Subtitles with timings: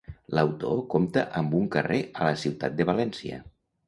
[0.35, 3.39] L'autor compta amb un carrer a la ciutat de València.